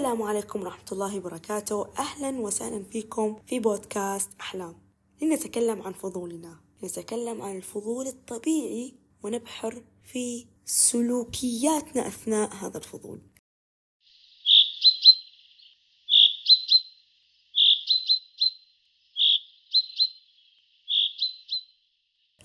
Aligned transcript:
السلام 0.00 0.22
عليكم 0.22 0.62
ورحمة 0.62 0.84
الله 0.92 1.16
وبركاته. 1.16 1.92
أهلا 1.98 2.40
وسهلا 2.40 2.84
فيكم 2.84 3.42
في 3.46 3.60
بودكاست 3.60 4.30
أحلام. 4.40 4.74
لنتكلم 5.22 5.82
عن 5.82 5.92
فضولنا. 5.92 6.60
نتكلم 6.84 7.42
عن 7.42 7.56
الفضول 7.56 8.06
الطبيعي 8.06 8.94
ونبحر 9.22 9.82
في 10.04 10.46
سلوكياتنا 10.64 12.06
أثناء 12.06 12.54
هذا 12.54 12.78
الفضول. 12.78 13.20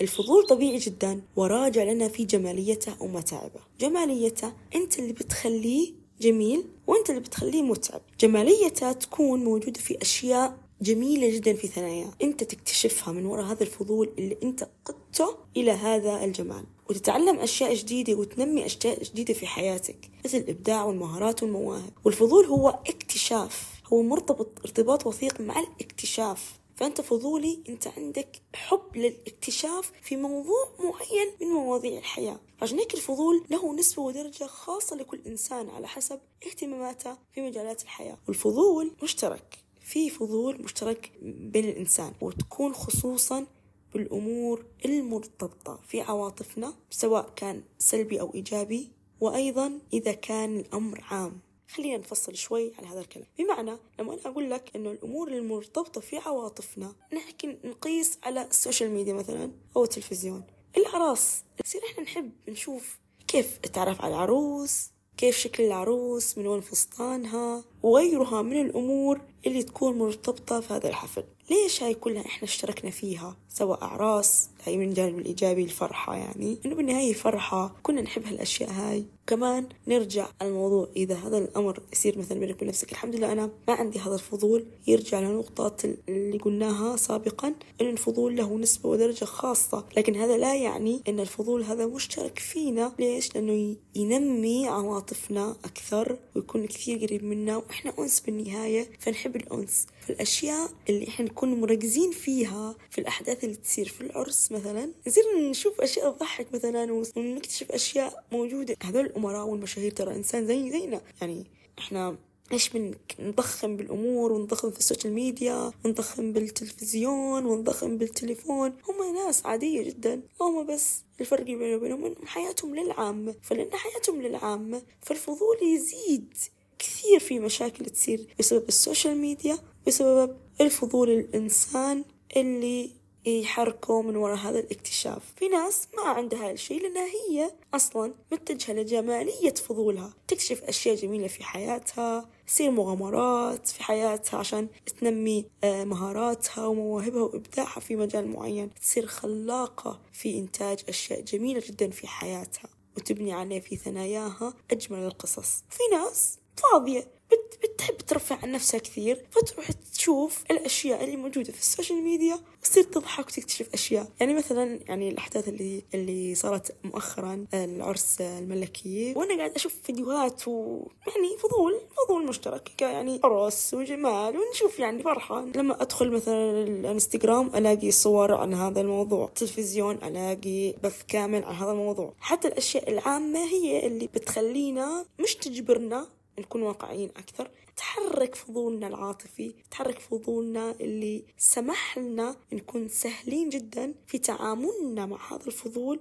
الفضول 0.01 0.48
طبيعي 0.48 0.77
جدا 0.77 1.21
وراجع 1.35 1.84
لنا 1.84 2.07
في 2.07 2.26
جماليته 2.26 3.03
ومتاعبه. 3.03 3.62
جماليته 3.79 4.53
أنت 4.76 4.99
اللي 4.99 5.13
بتخليه 5.13 6.04
جميل 6.21 6.63
وأنت 6.87 7.09
اللي 7.09 7.21
بتخليه 7.21 7.61
متعب. 7.61 8.01
جماليته 8.19 8.91
تكون 8.91 9.43
موجودة 9.43 9.79
في 9.79 10.01
أشياء 10.01 10.57
جميلة 10.81 11.35
جدا 11.35 11.53
في 11.53 11.67
ثناياه 11.67 12.12
أنت 12.21 12.43
تكتشفها 12.43 13.13
من 13.13 13.26
وراء 13.26 13.45
هذا 13.45 13.63
الفضول 13.63 14.12
اللي 14.17 14.37
أنت 14.43 14.67
قدته 14.85 15.37
إلى 15.57 15.71
هذا 15.71 16.23
الجمال. 16.23 16.63
وتتعلم 16.90 17.40
أشياء 17.40 17.73
جديدة 17.73 18.13
وتنمي 18.13 18.65
أشياء 18.65 19.03
جديدة 19.03 19.34
في 19.34 19.48
حياتك 19.48 20.09
مثل 20.25 20.37
الإبداع 20.37 20.85
والمهارات 20.85 21.43
والمواهب. 21.43 21.91
والفضول 22.05 22.45
هو 22.45 22.70
اكتشاف. 22.70 23.81
هو 23.93 24.01
مرتبط 24.01 24.59
ارتباط 24.65 25.07
وثيق 25.07 25.41
مع 25.41 25.59
الاكتشاف. 25.59 26.59
فأنت 26.75 27.01
فضولي 27.01 27.59
أنت 27.70 27.87
عندك 27.87 28.41
حب 28.55 28.81
للاكتشاف 28.95 29.91
في 30.01 30.15
موضوع 30.15 30.70
معين 30.79 31.27
من 31.41 31.47
مواضيع 31.47 31.97
الحياة. 31.97 32.40
عشان 32.61 32.79
هيك 32.79 32.93
الفضول 32.93 33.45
له 33.49 33.73
نسبة 33.73 34.03
ودرجة 34.03 34.45
خاصة 34.45 34.95
لكل 34.95 35.20
إنسان 35.27 35.70
على 35.70 35.87
حسب 35.87 36.20
اهتماماته 36.48 37.17
في 37.34 37.41
مجالات 37.41 37.84
الحياة. 37.84 38.17
والفضول 38.27 38.91
مشترك 39.03 39.57
في 39.81 40.09
فضول 40.09 40.62
مشترك 40.62 41.12
بين 41.21 41.65
الإنسان 41.65 42.13
وتكون 42.21 42.73
خصوصا 42.73 43.45
بالأمور 43.93 44.65
المرتبطة 44.85 45.79
في 45.87 46.01
عواطفنا 46.01 46.73
سواء 46.89 47.34
كان 47.35 47.63
سلبي 47.79 48.21
أو 48.21 48.34
إيجابي 48.34 48.91
وأيضا 49.21 49.79
إذا 49.93 50.12
كان 50.12 50.59
الأمر 50.59 51.03
عام. 51.09 51.40
خلينا 51.69 51.97
نفصل 51.97 52.35
شوي 52.35 52.71
على 52.77 52.87
هذا 52.87 52.99
الكلام. 52.99 53.27
بمعنى 53.40 53.77
لما 53.99 54.13
أنا 54.13 54.21
أقول 54.25 54.49
لك 54.51 54.71
أنه 54.75 54.91
الأمور 54.91 55.27
المرتبطة 55.27 56.01
في 56.01 56.17
عواطفنا 56.17 56.95
نحكي 57.13 57.57
نقيس 57.63 58.17
على 58.23 58.41
ال 58.41 58.49
social 58.49 58.91
media 58.91 59.13
مثلا 59.13 59.51
أو 59.77 59.84
التلفزيون. 59.84 60.43
الأعراس 60.77 61.43
يصير 61.65 61.81
إحنا 61.91 62.04
نحب 62.04 62.31
نشوف 62.49 62.99
كيف 63.27 63.59
التعرف 63.65 64.01
على 64.01 64.13
العروس 64.13 64.90
كيف 65.18 65.38
شكل 65.38 65.63
العروس 65.63 66.38
من 66.38 66.47
وين 66.47 66.62
فستانها 66.62 67.63
وغيرها 67.84 68.41
من 68.41 68.62
الأمور 68.62 69.22
اللي 69.47 69.63
تكون 69.63 69.97
مرتبطة 69.97 70.59
في 70.59 70.73
هذا 70.73 70.90
الحفل. 70.90 71.23
ليش 71.50 71.84
هاي 71.84 71.94
كلها 71.94 72.25
إحنا 72.25 72.44
اشتركنا 72.44 72.91
فيها؟ 72.91 73.38
سواء 73.57 73.84
أعراس 73.84 74.50
هاي 74.66 74.78
من 74.78 74.90
الجانب 74.90 75.19
الإيجابي 75.19 75.63
الفرحة 75.63 76.16
يعني. 76.16 76.57
إنه 76.66 76.75
بالنهاية 76.75 77.13
فرحة 77.13 77.75
كنا 77.84 78.02
نحب 78.02 78.25
هالأشياء 78.25 78.72
هاي. 78.72 79.06
كمان 79.28 79.68
نرجع 79.88 80.28
الموضوع 80.41 80.88
إذا 80.96 81.16
هذا 81.16 81.38
الأمر 81.38 81.80
يصير 81.94 82.18
مثلا 82.18 82.40
بينك 82.40 82.56
وبين 82.56 82.68
نفسك. 82.68 82.91
الحمد 82.91 83.16
لله 83.16 83.31
أنا 83.31 83.50
ما 83.68 83.74
عندي 83.74 84.00
هذا 84.00 84.13
الفضول. 84.16 84.66
يرجع 84.88 85.19
لنقطة 85.19 85.96
اللي 86.09 86.38
قلناها 86.38 86.97
سابقا 86.97 87.53
إن 87.81 87.90
الفضول 87.90 88.35
له 88.35 88.57
نسبة 88.57 88.90
ودرجة 88.90 89.25
خاصة. 89.25 89.85
لكن 89.97 90.16
هذا 90.16 90.38
لا 90.38 90.56
يعني 90.56 91.01
إن 91.07 91.19
الفضول 91.19 91.63
هذا 91.63 91.85
مشترك 91.85 92.40
فينا. 92.40 92.94
ليش؟ 93.00 93.35
لأنه 93.35 93.75
ينمي 93.96 94.68
عواطفنا 94.68 95.56
أكثر 95.66 96.18
ويكون 96.35 96.68
كثير 96.68 97.06
قريب 97.06 97.24
منا 97.24 97.57
وإحنا 97.57 97.94
أنس 98.00 98.19
بالنهاية 98.19 98.90
فنحب 99.00 99.35
الأنس. 99.35 99.88
فالأشياء 100.07 100.69
اللي 100.90 101.07
إحنا 101.07 101.25
نكون 101.25 101.62
مركزين 101.62 102.12
فيها 102.12 102.75
في 102.90 103.01
الأحداث 103.01 103.44
اللي 103.45 103.56
تصير 103.56 103.88
في 103.88 104.01
العرس 104.01 104.51
مثلا. 104.51 104.91
نصير 105.07 105.23
نشوف 105.50 105.81
أشياء 105.81 106.11
تضحك 106.11 106.47
مثلا 106.53 107.03
ونكتشف 107.16 107.72
أشياء 107.72 108.25
موجودة. 108.31 108.75
هذول 108.83 109.06
الأمراء 109.06 109.45
والمشاهير 109.45 109.91
ترى 109.91 110.16
إنسان 110.16 110.47
زي 110.47 110.72
زينا. 110.72 111.01
يعني 111.22 111.45
إحنا 111.79 112.17
إيش 112.51 112.72
نضخم 113.19 113.78
بالأمور 113.78 114.31
ونضخم 114.31 114.72
في 114.72 114.79
ال 114.80 114.84
social 114.84 115.13
media 115.13 115.72
ونضخم 115.85 116.33
بالتلفزيون 116.33 117.45
ونضخم 117.45 117.97
بالتليفون. 117.97 118.73
هم 118.89 119.16
ناس 119.16 119.45
عادية 119.45 119.83
جدا. 119.83 120.22
اللهم 120.41 120.66
بس 120.66 121.03
الفرق 121.22 121.44
بينهم 121.44 121.73
وبينهم 121.73 122.16
حياتهم 122.25 122.75
للعامة. 122.75 123.35
فلأن 123.41 123.73
حياتهم 123.73 124.22
للعامة 124.22 124.81
فالفضول 125.01 125.57
يزيد 125.63 126.33
كثير 126.79 127.19
في 127.19 127.39
مشاكل 127.39 127.85
تصير 127.85 128.27
بسبب 128.39 128.67
ال 128.68 128.75
social 128.75 129.18
media 129.18 129.59
بسبب 129.88 130.38
الفضول 130.62 131.09
الإنسان 131.09 132.03
اللي 132.38 132.91
يحركوا 133.25 134.03
من 134.03 134.16
وراء 134.16 134.38
هذا 134.38 134.59
الاكتشاف. 134.59 135.34
في 135.36 135.47
ناس 135.47 135.88
ما 135.97 136.03
عندها 136.03 136.50
هالشيء 136.50 136.81
لأنها 136.81 137.06
هي 137.06 137.52
أصلا 137.74 138.13
متجهة 138.31 138.74
لجمالية 138.74 139.53
فضولها. 139.53 140.13
تكتشف 140.28 140.63
أشياء 140.63 140.96
جميلة 140.96 141.28
في 141.28 141.44
حياتها 141.44 142.30
تصير 142.47 142.72
مغامرات 142.72 143.68
في 143.68 143.84
حياتها 143.84 144.38
عشان 144.38 144.68
تنمي 145.00 145.46
آه، 145.63 145.84
مهاراتها 145.84 146.66
ومواهبها 146.66 147.22
وإبداعها 147.24 147.80
في 147.80 147.96
مجال 147.96 148.28
معين. 148.28 148.69
تصير 148.81 149.06
خلاقة 149.06 150.02
في 150.13 150.40
إنتاج 150.40 150.80
أشياء 150.90 151.22
جميلة 151.22 151.63
جدا 151.68 151.90
في 151.90 152.07
حياتها 152.07 152.69
وتبني 152.97 153.34
عليه 153.34 153.59
في 153.59 153.75
ثناياها 153.75 154.53
أجمل 154.72 155.00
القصص. 155.00 155.63
في 155.69 155.96
ناس 155.96 156.40
فاضية 156.57 157.15
بتحب 157.63 157.97
ترفع 157.97 158.38
عن 158.44 158.52
نفسها 158.52 158.80
كثير 158.80 159.25
فتروح 159.31 159.72
تشوف 159.72 160.44
الأشياء 160.52 161.03
اللي 161.03 161.16
موجودة 161.18 161.52
في 161.52 161.59
ال 161.59 161.66
social 161.66 162.03
media 162.03 162.40
وتصير 162.62 162.84
تضحك 162.84 163.28
وتكتشف 163.28 163.74
أشياء. 163.74 164.08
يعني 164.19 164.34
مثلا 164.34 164.80
يعني 164.88 165.09
الأحداث 165.09 165.47
اللي 165.50 165.84
اللي 165.94 166.36
صارت 166.36 166.75
مؤخرا 166.84 167.46
العرس 167.53 168.22
الملكي 168.22 169.13
وأنا 169.16 169.38
قاعد 169.38 169.52
أشوف 169.56 169.74
فيديوهات 169.84 170.47
ويعني 170.47 171.38
فضول 171.40 171.81
فضول 172.08 172.28
مشترك 172.28 172.81
يعني 172.81 173.19
عرس 173.24 173.74
وجمال 173.74 174.38
ونشوف 174.38 174.80
يعني 174.80 175.03
فرحة. 175.03 175.46
لما 175.56 175.81
أدخل 175.81 176.12
مثلا 176.12 176.63
الإنستغرام 176.63 177.52
ألاقي 177.56 177.92
صور 177.92 178.34
عن 178.34 178.53
هذا 178.53 178.81
الموضوع 178.81 179.25
التلفزيون 179.25 179.96
ألاقي 180.03 180.74
بث 180.84 181.03
كامل 181.07 181.44
عن 181.44 181.56
هذا 181.56 181.72
الموضوع. 181.72 182.13
حتى 182.19 182.47
الأشياء 182.47 182.92
العامة 182.92 183.40
هي 183.40 183.88
اللي 183.88 184.07
بتخلينا 184.07 185.06
مش 185.19 185.36
تجبرنا 185.36 186.07
نكون 186.40 186.62
واقعيين 186.62 187.09
أكثر. 187.18 187.50
تحرك 187.78 188.35
فضولنا 188.35 188.88
العاطفي 188.88 189.53
تحرك 189.72 190.00
فضولنا 190.00 190.72
اللي 190.72 191.23
سمح 191.38 191.97
لنا 191.97 192.35
نكون 192.53 192.90
سهلين 192.90 193.50
جدا 193.50 193.94
في 194.07 194.18
تعاملنا 194.18 195.06
مع 195.06 195.34
هذا 195.34 195.47
الفضول. 195.47 196.00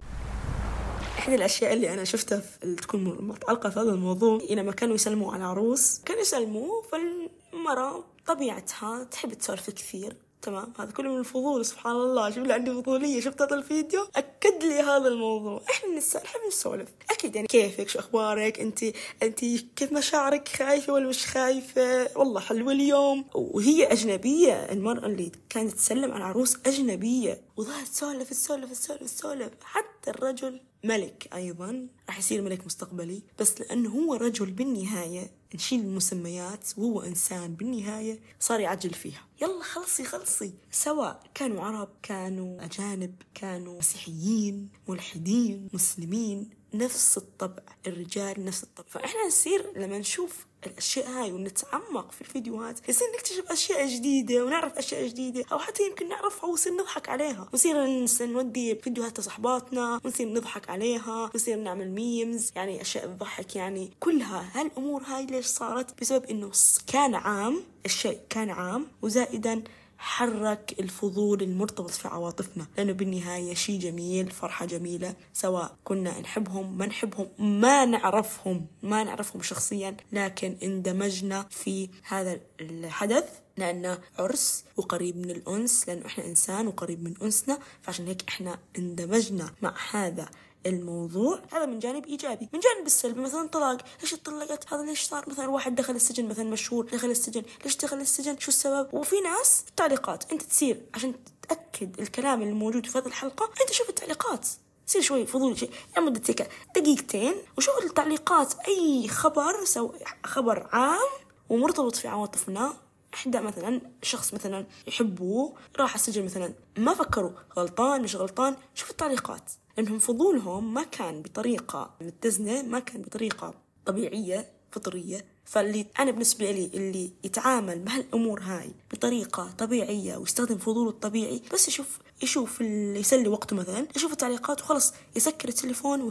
إحدى 1.18 1.34
الأشياء 1.34 1.72
اللي 1.72 1.94
أنا 1.94 2.04
شفتها 2.04 2.42
اللي 2.62 2.76
تكون 2.76 3.04
متعلقة 3.20 3.70
في 3.70 3.80
هذا 3.80 3.90
الموضوع 3.90 4.38
لما 4.50 4.72
كانوا 4.72 4.94
يسلموا 4.94 5.32
على 5.32 5.44
عروس 5.44 6.00
كانوا 6.04 6.22
يسلموا 6.22 6.82
فالمرأة 6.82 8.04
طبيعتها 8.26 9.04
تحب 9.04 9.34
تسولف 9.34 9.70
كثير. 9.70 10.16
تمام. 10.44 10.72
هذا 10.78 10.90
كله 10.90 11.12
من 11.12 11.18
الفضول 11.18 11.64
سبحان 11.64 11.92
الله. 11.92 12.30
شوف 12.30 12.38
اللي 12.38 12.52
عندي 12.52 12.70
فضولية. 12.70 13.20
شفت 13.20 13.42
هذا 13.42 13.54
الفيديو؟ 13.54 14.06
أكد 14.16 14.64
لي 14.64 14.80
هذا 14.80 15.08
الموضوع. 15.08 15.62
إحنا 15.70 15.98
نحب 15.98 16.40
نسولف. 16.48 16.88
أكيد 17.10 17.36
يعني 17.36 17.48
كيفك؟ 17.48 17.88
شو 17.88 17.98
أخبارك؟ 17.98 18.60
انت 18.60 18.84
أنت 19.22 19.40
كيف 19.76 19.92
مشاعرك؟ 19.92 20.48
خايفة 20.48 20.92
ولا 20.92 21.08
مش 21.08 21.26
خايفة؟ 21.26 22.18
والله 22.18 22.40
حلوة 22.40 22.72
اليوم. 22.72 23.24
وهي 23.34 23.92
أجنبية. 23.92 24.52
المرأة 24.52 25.06
اللي 25.06 25.32
كانت 25.48 25.72
تسلم 25.72 26.12
على 26.12 26.24
عروس 26.24 26.56
أجنبية. 26.66 27.40
وظهرت 27.56 27.88
تسولف 27.88 28.30
تسولف 28.30 28.72
تسولف 28.72 29.02
تسولف. 29.02 29.50
حتى 29.62 30.10
الرجل 30.10 30.60
ملك 30.84 31.28
أيضا 31.34 31.86
راح 32.08 32.18
يصير 32.18 32.42
ملك 32.42 32.66
مستقبلي 32.66 33.22
بس 33.38 33.60
لأنه 33.60 33.90
هو 33.90 34.14
رجل 34.14 34.50
بالنهاية. 34.50 35.30
نشيل 35.54 35.80
المسميات 35.80 36.68
وهو 36.76 37.00
إنسان 37.00 37.54
بالنهاية 37.54 38.20
صار 38.40 38.60
يعجل 38.60 38.90
فيها. 38.90 39.22
يلا 39.42 39.62
خلصي 39.62 40.04
خلصي. 40.04 40.54
سواء 40.70 41.22
كانوا 41.34 41.64
عرب 41.64 41.88
كانوا 42.02 42.64
أجانب 42.64 43.14
كانوا 43.34 43.78
مسيحيين 43.78 44.68
ملحدين 44.88 45.68
مسلمين. 45.72 46.50
نفس 46.74 47.18
الطبع 47.18 47.62
الرجال 47.86 48.44
نفس 48.44 48.62
الطبع. 48.62 48.88
فإحنا 48.88 49.26
نصير 49.26 49.72
لما 49.76 49.98
نشوف 49.98 50.46
الأشياء 50.66 51.08
هاي 51.08 51.32
ونتعمق 51.32 52.12
في 52.12 52.20
الفيديوهات 52.20 52.88
يصير 52.88 53.06
نكتشف 53.14 53.52
أشياء 53.52 53.86
جديدة 53.86 54.44
ونعرف 54.44 54.78
أشياء 54.78 55.06
جديدة 55.06 55.44
أو 55.52 55.58
حتى 55.58 55.82
يمكن 55.82 56.08
نعرفها 56.08 56.50
ونصير 56.50 56.72
نضحك 56.72 57.08
عليها. 57.08 57.48
ونصير 57.52 58.26
نودي 58.26 58.74
فيديوهات 58.74 59.18
لصحباتنا 59.18 60.00
ونصير 60.04 60.28
نضحك 60.28 60.70
عليها 60.70 61.30
ونصير 61.34 61.56
نعمل 61.56 61.90
ميمز 61.90 62.52
يعني 62.56 62.80
أشياء 62.80 63.06
تضحك. 63.06 63.56
يعني 63.56 63.90
كلها 64.00 64.50
هالأمور 64.54 65.02
هاي 65.02 65.26
ليش 65.26 65.46
صارت؟ 65.46 66.00
بسبب 66.00 66.24
إنه 66.24 66.50
كان 66.86 67.14
عام 67.14 67.62
الشيء 67.86 68.20
كان 68.30 68.50
عام 68.50 68.86
وزائدا 69.02 69.62
حرك 69.98 70.74
الفضول 70.80 71.42
المرتبط 71.42 71.90
في 71.90 72.08
عواطفنا 72.08 72.66
لأنه 72.76 72.92
بالنهاية 72.92 73.54
شيء 73.54 73.78
جميل 73.78 74.30
فرحة 74.30 74.66
جميلة 74.66 75.14
سواء 75.32 75.76
كنا 75.84 76.20
نحبهم 76.20 76.78
ما 76.78 76.86
نحبهم 76.86 77.28
ما 77.38 77.84
نعرفهم 77.84 78.66
ما 78.82 79.04
نعرفهم 79.04 79.42
شخصيا 79.42 79.96
لكن 80.12 80.56
اندمجنا 80.62 81.46
في 81.50 81.88
هذا 82.02 82.40
الحدث 82.60 83.24
لأنه 83.56 83.98
عرس 84.18 84.64
وقريب 84.76 85.16
من 85.16 85.30
الأنس 85.30 85.88
لأنه 85.88 86.06
إحنا 86.06 86.26
إنسان 86.26 86.66
وقريب 86.66 87.04
من 87.04 87.14
أنسنا 87.22 87.58
فعشان 87.82 88.06
هيك 88.06 88.24
إحنا 88.28 88.58
اندمجنا 88.78 89.50
مع 89.62 89.74
هذا 89.90 90.28
الموضوع 90.66 91.40
هذا 91.52 91.66
من 91.66 91.78
جانب 91.78 92.06
إيجابي. 92.06 92.48
من 92.52 92.60
جانب 92.60 92.86
السلبي 92.86 93.20
مثلا 93.20 93.48
طلاق 93.48 93.76
ليش 94.02 94.14
اتطلقت؟ 94.14 94.72
هذا 94.72 94.82
ليش 94.82 95.02
صار؟ 95.02 95.30
مثلا 95.30 95.48
واحد 95.48 95.74
دخل 95.74 95.94
السجن 95.94 96.28
مثلا 96.28 96.44
مشهور 96.44 96.86
دخل 96.86 97.10
السجن 97.10 97.42
ليش 97.64 97.76
دخل 97.76 97.96
السجن؟ 97.96 98.38
شو 98.38 98.48
السبب؟ 98.48 98.94
وفي 98.94 99.20
ناس 99.20 99.64
التعليقات 99.68 100.32
أنت 100.32 100.42
تصير 100.42 100.80
عشان 100.94 101.14
تاكد 101.48 102.00
الكلام 102.00 102.42
الموجود 102.42 102.86
في 102.86 102.98
هذه 102.98 103.06
الحلقة 103.06 103.50
أنت 103.62 103.72
شوف 103.72 103.88
التعليقات. 103.88 104.46
يصير 104.88 105.02
شوي 105.02 105.26
فضول 105.26 105.58
شيء 105.58 105.70
يعني 105.94 106.06
مدة 106.06 106.34
دقيقتين 106.76 107.34
وشوف 107.58 107.74
التعليقات. 107.84 108.54
أي 108.68 109.08
خبر 109.08 109.64
سو 109.64 109.92
خبر 110.24 110.68
عام 110.72 111.10
ومرتبط 111.48 111.96
في 111.96 112.08
عواطفنا. 112.08 112.74
إحدى 113.14 113.40
مثلا 113.40 113.80
شخص 114.02 114.34
مثلا 114.34 114.66
يحبوه 114.86 115.54
راح 115.76 115.94
السجن 115.94 116.24
مثلا 116.24 116.52
ما 116.78 116.94
فكروا 116.94 117.30
غلطان 117.58 118.02
مش 118.02 118.16
غلطان 118.16 118.56
شوف 118.74 118.90
التعليقات. 118.90 119.50
لأنهم 119.76 119.98
فضولهم 119.98 120.74
ما 120.74 120.82
كان 120.82 121.22
بطريقة 121.22 121.94
متزنة 122.00 122.62
ما 122.62 122.78
كان 122.78 123.02
بطريقة 123.02 123.54
طبيعية 123.86 124.52
فطرية. 124.72 125.24
فاللي 125.44 125.86
أنا 125.98 126.10
بالنسبة 126.10 126.50
لي 126.50 126.70
اللي 126.74 127.10
يتعامل 127.24 127.78
بهالأمور 127.78 128.40
هاي 128.40 128.70
بطريقة 128.92 129.50
طبيعية 129.58 130.16
ويستخدم 130.16 130.58
فضوله 130.58 130.90
الطبيعي 130.90 131.42
بس 131.52 131.68
يشوف 131.68 131.98
يشوف 132.22 132.60
اللي 132.60 133.00
يسلي 133.00 133.28
وقته 133.28 133.56
مثلا 133.56 133.86
يشوف 133.96 134.12
التعليقات 134.12 134.60
وخلص 134.60 134.94
يسكر 135.16 135.48
التليفون 135.48 136.10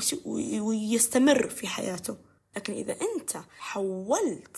ويستمر 0.62 1.50
في 1.50 1.68
حياته. 1.68 2.16
لكن 2.56 2.74
إذا 2.74 2.96
أنت 3.02 3.38
حولت 3.58 4.58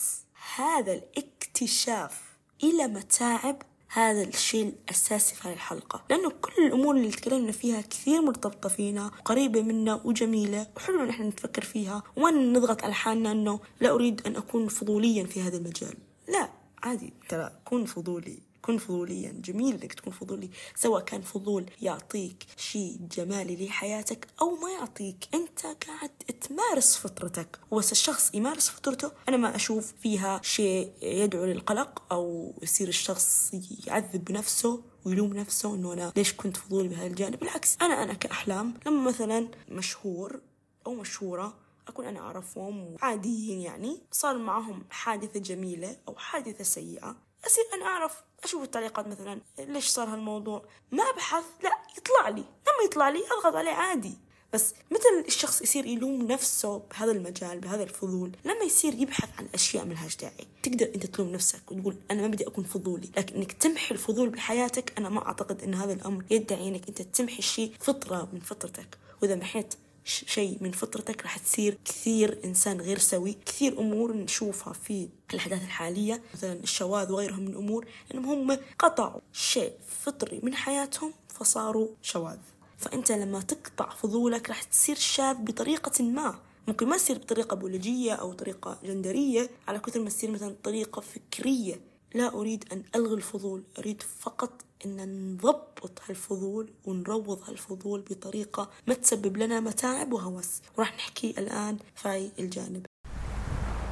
هذا 0.55 0.93
الاكتشاف 0.93 2.21
إلى 2.63 2.87
متاعب 2.87 3.61
هذا 3.87 4.23
الشيء 4.23 4.73
الأساسي 4.83 5.35
في 5.35 5.47
هذه 5.47 5.53
الحلقة. 5.53 6.03
لأنه 6.09 6.29
كل 6.29 6.65
الأمور 6.65 6.95
اللي 6.95 7.11
تكلمنا 7.11 7.51
فيها 7.51 7.81
كثير 7.81 8.21
مرتبطة 8.21 8.69
فينا 8.69 9.11
قريبة 9.25 9.61
منا 9.61 10.01
وجميلة 10.03 10.67
وحلو 10.75 11.03
إن 11.03 11.09
إحنا 11.09 11.25
نتفكر 11.29 11.61
فيها 11.61 12.03
وما 12.15 12.31
نضغط 12.31 12.83
على 12.83 12.93
حالنا 12.93 13.31
أنه 13.31 13.59
لا 13.81 13.91
أريد 13.91 14.21
أن 14.27 14.35
أكون 14.35 14.67
فضوليا 14.67 15.23
في 15.23 15.41
هذا 15.41 15.57
المجال. 15.57 15.93
لا 16.27 16.49
عادي 16.83 17.13
ترى 17.29 17.51
كون 17.65 17.85
فضولي. 17.85 18.39
كن 18.65 18.77
فضوليا. 18.77 19.31
جميل 19.31 19.73
إنك 19.81 19.93
تكون 19.93 20.13
فضولي 20.13 20.49
سواء 20.75 21.03
كان 21.03 21.21
فضول 21.21 21.65
يعطيك 21.81 22.45
شيء 22.57 22.99
جمالي 23.17 23.65
لحياتك 23.65 24.27
أو 24.41 24.55
ما 24.55 24.71
يعطيك. 24.71 25.27
أنت 25.33 25.59
قاعد 25.65 26.09
تمارس 26.41 26.97
فطرتك 26.97 27.59
وبس 27.71 27.91
الشخص 27.91 28.31
يمارس 28.33 28.69
فطرته 28.69 29.11
أنا 29.29 29.37
ما 29.37 29.55
أشوف 29.55 29.93
فيها 30.01 30.41
شيء 30.43 30.91
يدعو 31.01 31.45
للقلق 31.45 32.03
أو 32.11 32.53
يصير 32.61 32.87
الشخص 32.87 33.51
يعذب 33.87 34.25
بنفسه 34.25 34.83
ويلوم 35.05 35.33
نفسه 35.33 35.75
إنه 35.75 35.93
أنا 35.93 36.13
ليش 36.15 36.33
كنت 36.33 36.57
فضولي 36.57 36.87
بهذا 36.87 37.07
الجانب. 37.07 37.39
بالعكس 37.39 37.77
أنا 37.81 38.03
أنا 38.03 38.13
كأحلام 38.13 38.73
لما 38.85 39.09
مثلا 39.09 39.47
مشهور 39.69 40.41
أو 40.87 40.93
مشهورة 40.93 41.53
أكون 41.87 42.05
أنا 42.05 42.19
أعرفهم 42.19 42.97
عاديين 43.01 43.61
يعني 43.61 44.01
صار 44.11 44.37
معهم 44.37 44.83
حادثة 44.89 45.39
جميلة 45.39 45.97
أو 46.07 46.15
حادثة 46.15 46.63
سيئة 46.63 47.15
أصير 47.47 47.63
أنا 47.73 47.85
أعرف 47.85 48.23
أشوف 48.45 48.63
التعليقات 48.63 49.07
مثلا 49.07 49.41
ليش 49.59 49.87
صار 49.87 50.07
هالموضوع؟ 50.07 50.65
ما 50.91 51.03
أبحث 51.03 51.43
لا 51.63 51.71
يطلع 51.97 52.29
لي. 52.29 52.41
لما 52.41 52.85
يطلع 52.85 53.09
لي 53.09 53.19
أضغط 53.31 53.55
عليه 53.55 53.71
عادي. 53.71 54.17
بس 54.53 54.73
مثل 54.91 55.25
الشخص 55.27 55.61
يصير 55.61 55.85
يلوم 55.85 56.21
نفسه 56.21 56.77
بهذا 56.77 57.11
المجال 57.11 57.59
بهذا 57.59 57.83
الفضول. 57.83 58.31
لما 58.45 58.63
يصير 58.63 58.93
يبحث 58.93 59.29
عن 59.39 59.47
أشياء 59.53 59.85
ملهاش 59.85 60.15
داعي 60.15 60.47
تقدر 60.63 60.91
أنت 60.95 61.05
تلوم 61.05 61.29
نفسك 61.29 61.71
وتقول 61.71 61.95
أنا 62.11 62.21
ما 62.21 62.27
بدي 62.27 62.47
أكون 62.47 62.63
فضولي. 62.63 63.09
لكن 63.17 63.35
إنك 63.35 63.51
تمحي 63.51 63.93
الفضول 63.93 64.29
بحياتك 64.29 64.93
أنا 64.97 65.09
ما 65.09 65.27
أعتقد 65.27 65.63
أن 65.63 65.73
هذا 65.73 65.93
الأمر 65.93 66.25
يدعي 66.31 66.67
إنك 66.67 66.87
أنت 66.87 67.01
تمحي 67.01 67.41
شيء 67.41 67.73
فطرة 67.79 68.29
من 68.33 68.39
فطرتك. 68.39 68.97
وإذا 69.21 69.35
محيت 69.35 69.73
شيء 70.05 70.57
من 70.61 70.71
فطرتك 70.71 71.21
راح 71.21 71.37
تصير 71.37 71.77
كثير 71.85 72.39
إنسان 72.45 72.81
غير 72.81 72.99
سوي. 72.99 73.37
كثير 73.45 73.79
أمور 73.79 74.13
نشوفها 74.13 74.73
في 74.73 75.09
الأحداث 75.33 75.63
الحالية 75.63 76.21
مثلا 76.33 76.53
الشواذ 76.53 77.11
وغيرهم 77.11 77.39
من 77.39 77.47
الأمور 77.47 77.87
أنهم 78.13 78.51
هم 78.51 78.57
قطعوا 78.79 79.21
شيء 79.33 79.73
فطري 79.87 80.39
من 80.43 80.53
حياتهم 80.53 81.13
فصاروا 81.27 81.87
شواذ. 82.01 82.37
فأنت 82.77 83.11
لما 83.11 83.41
تقطع 83.41 83.89
فضولك 83.89 84.49
راح 84.49 84.63
تصير 84.63 84.95
شاذ 84.95 85.35
بطريقة 85.35 86.03
ما. 86.03 86.39
ممكن 86.67 86.87
ما 86.87 86.97
تصير 86.97 87.17
بطريقة 87.17 87.55
بيولوجية 87.55 88.13
أو 88.13 88.33
طريقة 88.33 88.79
جندرية. 88.83 89.49
على 89.67 89.79
كثر 89.79 89.99
ما 89.99 90.09
تصير 90.09 90.31
مثلا 90.31 90.55
طريقة 90.63 91.01
فكرية 91.01 91.81
لا 92.15 92.33
أريد 92.33 92.65
أن 92.71 92.83
ألغي 92.95 93.13
الفضول 93.13 93.63
أريد 93.79 94.03
فقط 94.19 94.64
أن 94.85 95.33
نضبط 95.33 96.01
هالفضول 96.07 96.73
ونروض 96.85 97.49
هالفضول 97.49 98.01
بطريقة 98.01 98.69
ما 98.87 98.93
تسبب 98.93 99.37
لنا 99.37 99.59
متاعب 99.59 100.13
وهوس. 100.13 100.61
وراح 100.77 100.95
نحكي 100.95 101.29
الآن 101.37 101.77
في 101.95 102.31
الجانب. 102.39 102.85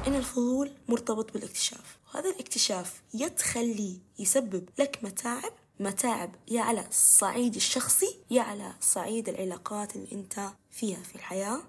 إن 0.06 0.14
الفضول 0.14 0.70
مرتبط 0.88 1.32
بالاكتشاف. 1.32 1.98
وهذا 2.06 2.30
الاكتشاف 2.30 3.02
يتخلي 3.14 3.98
يسبب 4.18 4.68
لك 4.78 4.98
متاعب. 5.02 5.52
متاعب 5.80 6.34
يا 6.48 6.60
على 6.60 6.88
الصعيد 6.88 7.54
الشخصي 7.54 8.16
يا 8.30 8.42
على 8.42 8.72
صعيد 8.80 9.28
العلاقات 9.28 9.96
اللي 9.96 10.12
أنت 10.12 10.50
فيها 10.70 11.02
في 11.02 11.14
الحياة. 11.14 11.62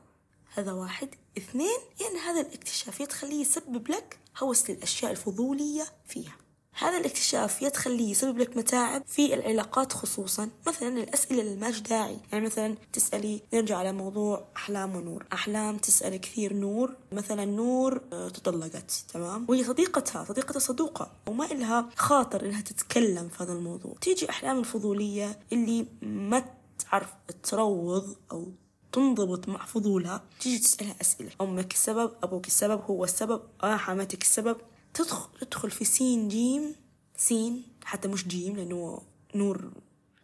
هذا 0.53 0.71
واحد. 0.71 1.09
اثنين 1.38 1.79
يعني 2.01 2.18
هذا 2.18 2.41
الاكتشاف 2.41 3.00
يتخليه 3.00 3.41
يسبب 3.41 3.88
لك 3.88 4.19
هوس 4.38 4.69
للأشياء 4.69 5.11
الفضولية 5.11 5.85
فيها. 6.06 6.35
هذا 6.77 6.97
الاكتشاف 6.97 7.61
يتخليه 7.61 8.11
يسبب 8.11 8.37
لك 8.37 8.57
متاعب 8.57 9.03
في 9.07 9.33
العلاقات 9.33 9.94
خصوصا 9.94 10.49
مثلا 10.67 10.87
الأسئلة 11.03 11.41
اللي 11.41 11.55
ماش 11.55 11.79
داعي. 11.79 12.17
يعني 12.31 12.45
مثلا 12.45 12.75
تسألي 12.94 13.41
نرجع 13.53 13.77
على 13.77 13.91
موضوع 13.91 14.47
أحلام 14.57 14.95
ونور. 14.95 15.25
أحلام 15.33 15.77
تسأل 15.77 16.17
كثير 16.21 16.53
نور 16.53 16.95
مثلا 17.11 17.45
نور 17.45 18.01
آه، 18.13 18.29
تطلقت 18.29 19.05
تمام؟ 19.13 19.45
وهي 19.49 19.63
صديقتها 19.63 20.25
صديقتها 20.25 20.59
صدوقة 20.59 21.11
وما 21.27 21.45
إلها 21.45 21.89
خاطر 21.95 22.45
إنها 22.45 22.61
تتكلم 22.61 23.29
في 23.29 23.44
هذا 23.44 23.53
الموضوع. 23.53 23.95
تيجي 24.01 24.29
أحلام 24.29 24.59
الفضولية 24.59 25.39
اللي 25.53 25.85
ما 26.01 26.45
تعرف 26.79 27.09
تروض 27.44 28.15
أو 28.31 28.47
تنضبط 28.91 29.47
مع 29.49 29.65
فضولها 29.65 30.23
تيجي 30.39 30.57
تسألها 30.59 30.95
أسئلة. 31.01 31.29
أمك 31.41 31.73
السبب 31.73 32.11
أبوك 32.23 32.47
السبب 32.47 32.81
هو 32.81 33.03
السبب 33.03 33.41
آه 33.63 33.75
حماتك 33.77 34.21
السبب. 34.21 34.57
تدخل 34.95 35.30
تدخل 35.40 35.71
في 35.71 35.85
سين 35.85 36.28
جيم 36.28 36.75
سين 37.18 37.64
حتى 37.83 38.07
مش 38.07 38.28
جيم 38.28 38.56
لأنه 38.56 39.02
نور 39.35 39.71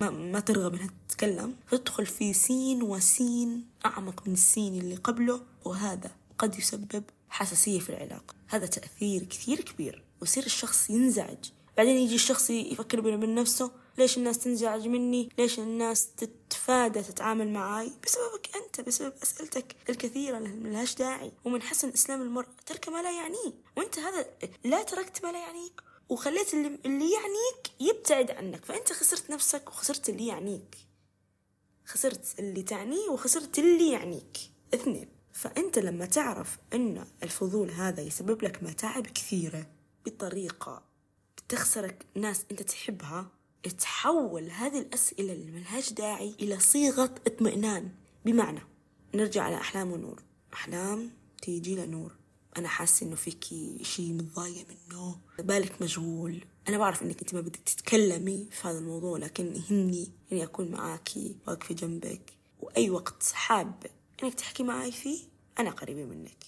ما, 0.01 0.09
ما 0.09 0.39
ترغب 0.39 0.73
إنها 0.73 0.89
تتكلم. 1.09 1.55
تدخل 1.71 2.05
في 2.05 2.33
سين 2.33 2.83
وسين 2.83 3.65
أعمق 3.85 4.27
من 4.27 4.33
السين 4.33 4.81
اللي 4.81 4.95
قبله 4.95 5.41
وهذا 5.65 6.11
قد 6.37 6.59
يسبب 6.59 7.03
حساسية 7.29 7.79
في 7.79 7.89
العلاقة. 7.89 8.35
هذا 8.47 8.65
تأثير 8.65 9.23
كثير 9.23 9.61
كبير 9.61 10.03
ويصير 10.21 10.45
الشخص 10.45 10.89
ينزعج. 10.89 11.45
بعدين 11.77 11.97
يجي 11.97 12.15
الشخص 12.15 12.49
يفكر 12.49 13.01
بينه 13.01 13.17
وبين 13.17 13.35
نفسه 13.35 13.71
ليش 13.97 14.17
الناس 14.17 14.39
تنزعج 14.39 14.87
مني؟ 14.87 15.29
ليش 15.37 15.59
الناس 15.59 16.07
تتفادى 16.17 17.03
تتعامل 17.03 17.53
معاي؟ 17.53 17.91
بسببك 18.05 18.49
أنت 18.55 18.81
بسبب 18.81 19.13
أسئلتك 19.23 19.75
الكثيرة 19.89 20.39
ملهاش 20.39 20.95
داعي. 20.95 21.31
ومن 21.45 21.61
حسن 21.61 21.89
إسلام 21.89 22.21
المرء 22.21 22.47
ترك 22.65 22.89
ما 22.89 23.01
لا 23.01 23.11
يعنيه 23.11 23.53
وأنت 23.77 23.99
هذا 23.99 24.25
لا 24.63 24.83
تركت 24.83 25.25
ما 25.25 25.31
لا 25.31 25.39
يعنيك. 25.39 25.81
وخليت 26.09 26.53
اللي, 26.53 26.79
اللي 26.85 27.11
يعنيك 27.11 27.71
يبتعد 27.79 28.31
عنك. 28.31 28.65
فأنت 28.65 28.93
خسرت 28.93 29.31
نفسك 29.31 29.67
وخسرت 29.67 30.09
اللي 30.09 30.27
يعنيك. 30.27 30.77
خسرت 31.85 32.39
اللي 32.39 32.63
تعنيه 32.63 33.09
وخسرت 33.09 33.59
اللي 33.59 33.91
يعنيك. 33.91 34.37
اثنين 34.73 35.09
فأنت 35.33 35.79
لما 35.79 36.05
تعرف 36.05 36.57
أن 36.73 37.05
الفضول 37.23 37.71
هذا 37.71 38.01
يسبب 38.01 38.43
لك 38.43 38.63
متاعب 38.63 39.07
كثيرة 39.07 39.67
بطريقة 40.05 40.83
بتخسرك 41.37 42.05
ناس 42.15 42.45
أنت 42.51 42.61
تحبها 42.61 43.27
تحول 43.69 44.49
هذه 44.49 44.79
الأسئلة 44.79 45.33
اللي 45.33 45.51
ملهاش 45.51 45.93
داعي 45.93 46.35
إلى 46.39 46.59
صيغة 46.59 47.15
اطمئنان. 47.27 47.91
بمعنى 48.25 48.59
نرجع 49.15 49.43
على 49.43 49.55
أحلام 49.55 49.91
ونور. 49.91 50.23
أحلام 50.53 51.11
تيجي 51.41 51.75
لنور 51.75 52.15
أنا 52.57 52.67
حاسة 52.67 53.05
إنه 53.05 53.15
فيكي 53.15 53.79
شي 53.83 54.13
متضايقة 54.13 54.65
منه. 54.69 55.15
بالك 55.39 55.81
مشغول. 55.81 56.45
أنا 56.67 56.77
بعرف 56.77 57.03
إنك 57.03 57.19
أنت 57.21 57.33
ما 57.33 57.41
بدك 57.41 57.59
تتكلمي 57.65 58.47
في 58.51 58.67
هذا 58.67 58.79
الموضوع 58.79 59.17
لكن 59.17 59.55
يهمني 59.55 60.11
إني 60.31 60.43
أكون 60.43 60.71
معاكي 60.71 61.35
واقفة 61.47 61.75
جنبك. 61.75 62.33
وأي 62.59 62.89
وقت 62.89 63.23
حابة 63.33 63.89
إنك 64.23 64.33
تحكي 64.33 64.63
معي 64.63 64.91
فيه 64.91 65.19
أنا 65.59 65.69
قريبة 65.69 66.05
منك. 66.05 66.43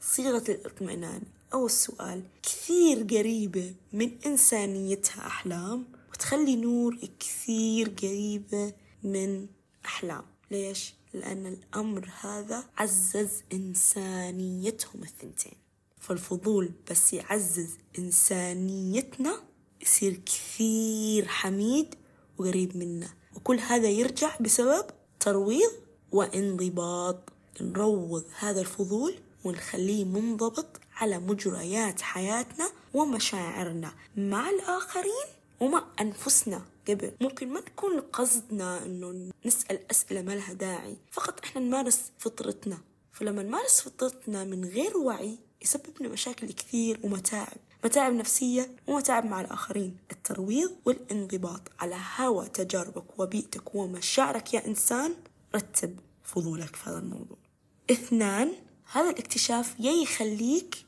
صيغة 0.00 0.44
الاطمئنان 0.48 1.22
أو 1.54 1.66
السؤال 1.66 2.22
كثير 2.42 3.02
قريبة 3.02 3.74
من 3.92 4.10
إنسانيتها 4.26 5.26
أحلام. 5.26 5.84
تخلي 6.30 6.56
نور 6.56 6.98
كثير 7.20 7.88
قريبة 8.02 8.72
من 9.02 9.46
أحلام. 9.84 10.22
ليش؟ 10.50 10.94
لأن 11.14 11.46
الأمر 11.46 12.10
هذا 12.20 12.64
عزز 12.78 13.42
إنسانيتهم 13.52 15.02
الثنتين. 15.02 15.52
فالفضول 16.00 16.72
بس 16.90 17.12
يعزز 17.12 17.70
إنسانيتنا 17.98 19.42
يصير 19.82 20.20
كثير 20.26 21.28
حميد 21.28 21.94
وقريب 22.38 22.76
منا. 22.76 23.08
وكل 23.36 23.58
هذا 23.58 23.88
يرجع 23.88 24.36
بسبب 24.40 24.86
ترويض 25.20 25.72
وانضباط. 26.12 27.32
نروض 27.60 28.24
هذا 28.38 28.60
الفضول 28.60 29.14
ونخليه 29.44 30.04
منضبط 30.04 30.80
على 30.92 31.18
مجريات 31.18 32.00
حياتنا 32.00 32.70
ومشاعرنا 32.94 33.92
مع 34.16 34.50
الآخرين 34.50 35.39
ومع 35.60 35.84
أنفسنا 36.00 36.62
قبل. 36.88 37.12
ممكن 37.20 37.52
ما 37.52 37.60
نكون 37.60 38.00
قصدنا 38.00 38.82
إنه 38.86 39.32
نسأل 39.46 39.90
أسئلة 39.90 40.22
ما 40.22 40.32
لها 40.32 40.52
داعي. 40.52 40.96
فقط 41.10 41.40
إحنا 41.44 41.60
نمارس 41.60 42.00
فطرتنا. 42.18 42.78
فلما 43.12 43.42
نمارس 43.42 43.80
فطرتنا 43.80 44.44
من 44.44 44.64
غير 44.64 44.96
وعي 44.96 45.38
يسبب 45.62 46.00
لنا 46.00 46.08
مشاكل 46.08 46.52
كثير 46.52 47.00
ومتاعب. 47.02 47.56
متاعب 47.84 48.12
نفسية 48.12 48.76
ومتاعب 48.86 49.24
مع 49.26 49.40
الآخرين. 49.40 49.96
الترويض 50.12 50.76
والانضباط 50.84 51.62
على 51.80 51.96
هوى 52.16 52.48
تجاربك 52.48 53.20
وبيئتك 53.20 53.74
ومشاعرك 53.74 54.54
يا 54.54 54.66
إنسان 54.66 55.14
رتب 55.54 56.00
فضولك 56.24 56.76
في 56.76 56.90
هذا 56.90 56.98
الموضوع. 56.98 57.38
اثنان 57.90 58.52
هذا 58.92 59.10
الاكتشاف 59.10 59.80
يخليك 59.80 60.84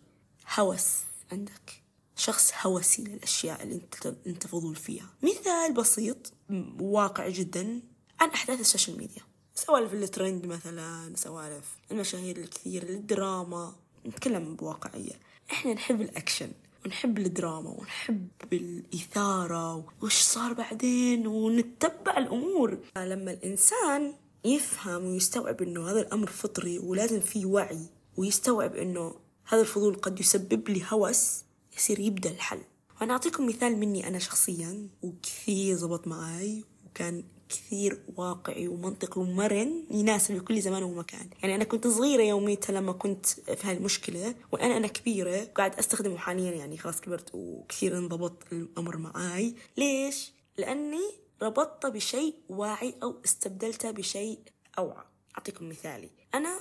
هوس 0.55 0.97
عندك. 1.33 1.82
شخص 2.17 2.53
هوسي 2.63 3.05
للأشياء 3.05 3.63
اللي 3.63 3.75
أنت, 3.75 4.15
أنت 4.27 4.47
فضول 4.47 4.77
فيها. 4.77 5.07
مثال 5.23 5.75
بسيط 5.75 6.33
واقعي 6.81 7.33
جدا 7.33 7.81
عن 8.21 8.29
أحداث 8.29 8.61
ال 8.61 8.66
social 8.66 8.99
media. 8.99 9.23
سوالف 9.55 9.95
الترند 9.95 10.47
مثلا 10.47 11.13
سوالف 11.17 11.77
المشاهير 11.91 12.37
الكثير 12.37 12.83
الدراما. 12.83 13.75
نتكلم 14.07 14.57
بواقعية. 14.57 15.13
إحنا 15.53 15.73
نحب 15.73 16.01
الأكشن 16.01 16.51
ونحب 16.85 17.19
الدراما 17.19 17.71
ونحب 17.71 18.29
الإثارة 18.53 19.87
وش 20.03 20.23
صار 20.23 20.53
بعدين 20.53 21.27
ونتبع 21.27 22.19
الأمور. 22.19 22.79
لما 22.97 23.31
الإنسان 23.33 24.15
يفهم 24.45 25.05
ويستوعب 25.05 25.63
إنه 25.63 25.91
هذا 25.91 26.01
الأمر 26.01 26.27
فطري 26.27 26.79
ولازم 26.79 27.21
فيه 27.21 27.47
وعي 27.47 27.87
ويستوعب 28.17 28.77
إنه 28.77 29.15
هذا 29.45 29.61
الفضول 29.61 29.95
قد 29.95 30.21
يسبب 30.21 30.69
لي 30.69 30.83
هوس 30.91 31.45
يصير 31.77 32.01
يبدأ 32.01 32.31
الحل. 32.31 32.61
وأنا 33.01 33.13
أعطيكم 33.13 33.47
مثال 33.47 33.77
مني 33.77 34.09
أنا 34.09 34.19
شخصيا 34.19 34.89
وكثير 35.03 35.77
زبط 35.77 36.07
معي 36.09 36.65
وكان 36.87 37.25
كثير 37.49 38.03
واقعي 38.17 38.69
ومنطقي 38.69 39.21
ومرن 39.21 39.85
يناسب 39.91 40.35
لكل 40.35 40.61
زمان 40.61 40.83
ومكان. 40.83 41.31
يعني 41.43 41.55
أنا 41.55 41.65
كنت 41.65 41.87
صغيرة 41.87 42.23
يوميتها 42.23 42.73
لما 42.73 42.93
كنت 42.93 43.27
في 43.27 43.67
هالمشكلة 43.67 44.35
وأنا 44.53 44.77
أنا 44.77 44.87
كبيرة 44.87 45.45
قاعد 45.45 45.79
أستخدمه 45.79 46.17
حاليا 46.17 46.51
يعني 46.53 46.79
خلاص 46.79 47.01
كبرت 47.01 47.31
وكثير 47.35 47.99
انضبط 47.99 48.43
الأمر 48.53 48.97
معاي. 48.97 49.55
ليش؟ 49.77 50.33
لأني 50.59 51.03
ربطته 51.43 51.89
بشيء 51.89 52.35
واعي 52.49 52.95
أو 53.03 53.21
استبدلته 53.25 53.91
بشيء 53.91 54.39
أوعى. 54.79 55.05
أعطيكم 55.39 55.69
مثالي. 55.69 56.11
أنا 56.35 56.61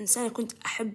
إنسانة 0.00 0.28
كنت 0.28 0.52
أحب 0.66 0.92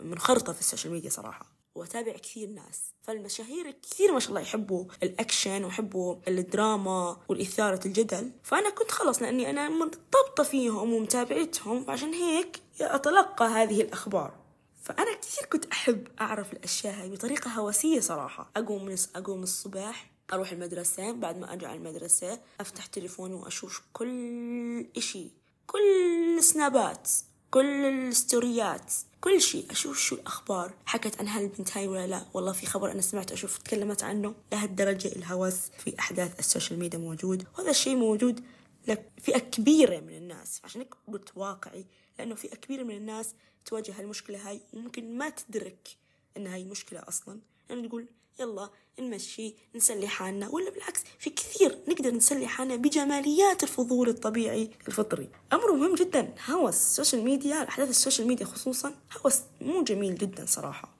منخرطة 0.00 0.52
في 0.52 0.60
ال 0.60 0.65
social 0.65 0.92
media 0.92 1.10
صراحة. 1.10 1.53
واتابع 1.74 2.12
كثير 2.12 2.48
ناس. 2.48 2.80
فالمشاهير 3.02 3.70
كثير 3.70 4.12
ما 4.12 4.18
شاء 4.18 4.28
الله 4.28 4.40
يحبوا 4.40 4.84
الأكشن 5.02 5.64
ويحبوا 5.64 6.16
الدراما 6.28 7.16
والإثارة 7.28 7.80
الجدل. 7.86 8.30
فأنا 8.42 8.70
كنت 8.70 8.90
خلص 8.90 9.22
لأني 9.22 9.50
أنا 9.50 9.68
مرتبطه 9.68 10.42
فيهم 10.42 10.92
ومتابعتهم 10.92 11.90
عشان 11.90 12.14
هيك 12.14 12.60
أتلقى 12.80 13.44
هذه 13.44 13.80
الأخبار. 13.80 14.34
فأنا 14.82 15.14
كثير 15.14 15.44
كنت 15.44 15.64
أحب 15.64 16.08
أعرف 16.20 16.52
الأشياء 16.52 16.94
هاي 16.94 17.10
بطريقة 17.10 17.50
هوسية 17.50 18.00
صراحة. 18.00 18.50
أقوم 18.56 18.84
من 18.84 18.96
أقوم 19.16 19.42
الصباح 19.42 20.14
أروح 20.32 20.52
المدرسة 20.52 21.12
بعد 21.12 21.38
ما 21.38 21.52
أرجع 21.52 21.74
المدرسة 21.74 22.40
أفتح 22.60 22.86
تليفوني 22.86 23.34
وأشوف 23.34 23.82
كل 23.92 24.86
إشي 24.96 25.30
كل 25.66 26.42
سنابات 26.42 27.10
كل 27.54 27.84
ال 27.84 27.99
story 27.99 28.77
ات 28.77 28.92
كل 29.20 29.40
شيء. 29.40 29.66
أشوف 29.70 29.98
شو 29.98 30.14
الأخبار. 30.14 30.74
حكت 30.86 31.20
عن 31.20 31.28
هالبنت 31.28 31.76
هاي 31.76 31.88
ولا 31.88 32.06
لا؟ 32.06 32.26
والله 32.34 32.52
في 32.52 32.66
خبر 32.66 32.92
أنا 32.92 33.00
سمعت 33.00 33.32
أشوف 33.32 33.58
تكلمت 33.58 34.02
عنه. 34.02 34.34
لهالدرجة 34.52 35.08
الهوس 35.08 35.56
في 35.78 35.98
أحداث 35.98 36.38
ال 36.38 36.44
social 36.44 36.78
media 36.78 36.98
موجود. 36.98 37.46
وهذا 37.54 37.70
الشيء 37.70 37.96
موجود 37.96 38.44
لك 38.88 39.12
فئة 39.20 39.38
كبيرة 39.38 40.00
من 40.00 40.16
الناس. 40.16 40.60
عشان 40.64 40.80
هيك 40.80 40.94
قلت 41.08 41.36
واقعي 41.36 41.86
لأنه 42.18 42.34
فئة 42.34 42.56
كبيرة 42.56 42.82
من 42.82 42.96
الناس 42.96 43.34
تواجه 43.64 44.00
هالمشكلة 44.00 44.48
هاي. 44.48 44.60
وممكن 44.72 45.18
ما 45.18 45.28
تدرك 45.28 45.88
إن 46.36 46.46
هاي 46.46 46.64
مشكلة 46.64 47.02
أصلا. 47.08 47.40
يعني 47.70 47.88
تقول 47.88 48.08
يلا 48.40 48.70
نمشي 48.98 49.54
نسلي 49.74 50.08
حالنا. 50.08 50.48
ولا 50.48 50.70
بالعكس 50.70 51.02
في 51.18 51.30
كثير 51.30 51.78
نقدر 51.88 52.10
نسلي 52.10 52.46
حالنا 52.46 52.76
بجماليات 52.76 53.62
الفضول 53.62 54.08
الطبيعي 54.08 54.70
الفطري. 54.88 55.30
أمر 55.52 55.72
مهم 55.72 55.94
جدا. 55.94 56.34
هوس 56.50 56.74
ال 56.74 56.81
social 56.81 57.24
media 57.24 57.68
أحداث 57.68 57.90
ال 57.90 57.95
social 57.95 58.28
media 58.28 58.46
خصوصا 58.46 58.94
هوس 59.24 59.40
مو 59.60 59.84
جميل 59.84 60.14
جدا 60.18 60.46
صراحة. 60.46 60.96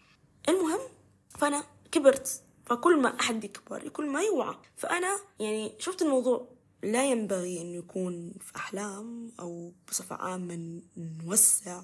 المهم 0.48 0.80
فأنا 1.38 1.64
كبرت 1.92 2.42
فكل 2.66 2.96
ما 3.00 3.20
أحد 3.20 3.44
يكبر 3.44 3.88
كل 3.88 4.06
ما 4.06 4.22
يوعى. 4.22 4.54
فأنا 4.76 5.18
يعني 5.40 5.72
شفت 5.78 6.02
الموضوع 6.02 6.48
لا 6.82 7.10
ينبغي 7.10 7.60
أنه 7.60 7.76
يكون 7.78 8.34
في 8.40 8.56
أحلام 8.56 9.32
أو 9.40 9.72
بصفة 9.88 10.16
عامة 10.16 10.82
نوسع. 10.96 11.82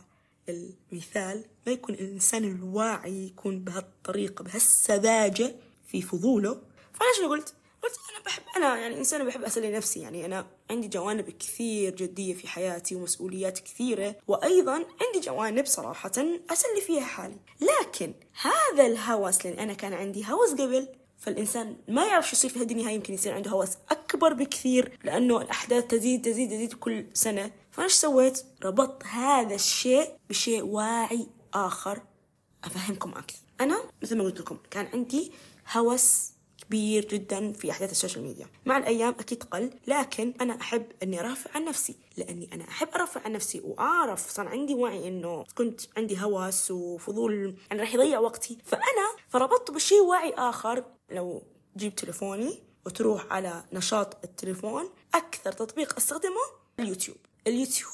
المثال 0.51 1.45
ما 1.67 1.73
يكون 1.73 1.95
الإنسان 1.95 2.45
الواعي 2.45 3.27
يكون 3.27 3.59
بهالطريقة 3.59 4.45
بهالسذاجة 4.45 5.55
في 5.87 6.03
فضوله. 6.03 6.53
فأنا 6.93 7.11
شنو 7.19 7.29
قلت؟ 7.29 7.55
قلت 7.83 7.95
أنا 8.11 8.25
بحب 8.25 8.43
أنا 8.57 8.79
يعني 8.79 8.99
إنسان 8.99 9.27
بحب 9.27 9.45
أسلي 9.45 9.73
نفسي 9.73 10.01
يعني 10.01 10.27
أنا 10.27 10.47
عندي 10.71 10.89
جوانب 10.89 11.31
كثير 11.31 11.95
جدية 11.95 12.35
في 12.35 12.49
حياتي 12.49 12.95
ومسؤوليات 12.95 13.59
كثيرة 13.59 14.17
وأيضا 14.29 14.75
عندي 14.75 15.21
جوانب 15.23 15.67
صراحة 15.67 16.13
أسلي 16.51 16.81
فيها 16.87 17.05
حالي. 17.05 17.37
لكن 17.61 18.15
هذا 18.43 18.87
الهوس 18.87 19.47
لأن 19.47 19.59
أنا 19.59 19.75
كان 19.75 19.93
عندي 19.93 20.25
هوس 20.27 20.51
قبل 20.53 20.89
فالإنسان 21.19 21.77
ما 21.89 22.07
يعرف 22.07 22.29
شو 22.29 22.37
يصير 22.37 22.51
في 22.51 22.63
الدنيا 22.63 22.89
هاي 22.89 22.95
يمكن 22.95 23.15
يصير 23.15 23.35
عنده 23.35 23.51
هوس 23.51 23.69
أكبر 23.91 24.33
بكثير 24.33 24.99
لأنه 25.05 25.41
الأحداث 25.41 25.87
تزيد 25.87 26.23
تزيد 26.23 26.51
تزيد 26.51 26.73
كل 26.73 27.07
سنة. 27.15 27.51
فأنا 27.71 27.85
إيش 27.85 27.93
سويت؟ 27.93 28.45
ربطت 28.65 29.07
هذا 29.07 29.55
الشيء 29.55 30.17
بشيء 30.29 30.63
واعي 30.63 31.27
آخر. 31.55 32.03
أفهمكم 32.65 33.11
أكثر 33.11 33.39
أنا 33.61 33.83
مثل 34.03 34.17
ما 34.17 34.25
قلت 34.25 34.41
لكم 34.41 34.59
كان 34.71 34.87
عندي 34.87 35.33
هوس 35.73 36.33
كبير 36.61 37.05
جدا 37.05 37.53
في 37.53 37.71
أحداث 37.71 37.91
السوشيال 37.91 38.25
ميديا. 38.25 38.47
مع 38.67 38.79
الأيام 38.79 39.15
أكيد 39.21 39.43
قل 39.43 39.71
لكن 39.87 40.35
أنا 40.41 40.61
أحب 40.61 40.87
أني 41.03 41.21
ارفع 41.21 41.51
عن 41.55 41.65
نفسي 41.65 41.97
لأني 42.17 42.49
أنا 42.53 42.69
أحب 42.69 42.89
ارفع 42.89 43.21
عن 43.25 43.33
نفسي 43.33 43.61
وأعرف 43.61 44.31
صار 44.31 44.49
عندي 44.49 44.75
وعي 44.75 45.09
إنه 45.09 45.45
كنت 45.55 45.81
عندي 45.97 46.23
هوس 46.23 46.71
وفضول 46.71 47.57
أنا 47.73 47.81
راح 47.81 47.95
يضيع 47.95 48.19
وقتي. 48.19 48.59
فأنا 48.65 49.17
فربطت 49.29 49.71
بشيء 49.71 50.01
واعي 50.03 50.35
آخر. 50.35 50.85
لو 51.11 51.43
جيب 51.77 51.95
تليفوني 51.95 52.63
وتروح 52.87 53.27
على 53.31 53.65
نشاط 53.73 54.25
التليفون 54.25 54.91
أكثر 55.15 55.53
تطبيق 55.53 55.97
أستخدمه 55.97 56.61
اليوتيوب. 56.81 57.17
اليوتيوب 57.47 57.93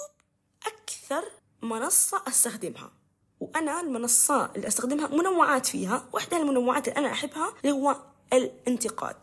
أكثر 0.66 1.24
منصة 1.62 2.22
أستخدمها. 2.28 2.92
وأنا 3.40 3.80
المنصات 3.80 4.56
اللي 4.56 4.68
أستخدمها 4.68 5.06
منوعات 5.08 5.66
فيها 5.66 6.08
واحدة 6.12 6.36
المنوعات 6.36 6.88
اللي 6.88 6.98
أنا 6.98 7.12
أحبها 7.12 7.54
اللي 7.64 7.72
هو 7.72 7.96
الانتقاد. 8.32 9.16